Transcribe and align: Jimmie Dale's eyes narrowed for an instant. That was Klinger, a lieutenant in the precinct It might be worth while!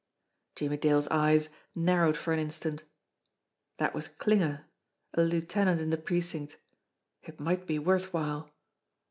Jimmie 0.55 0.77
Dale's 0.77 1.07
eyes 1.09 1.49
narrowed 1.75 2.17
for 2.17 2.33
an 2.33 2.39
instant. 2.39 2.83
That 3.77 3.93
was 3.93 4.07
Klinger, 4.07 4.65
a 5.13 5.21
lieutenant 5.21 5.79
in 5.79 5.91
the 5.91 5.97
precinct 5.97 6.57
It 7.21 7.39
might 7.39 7.67
be 7.67 7.77
worth 7.77 8.11
while! 8.11 8.49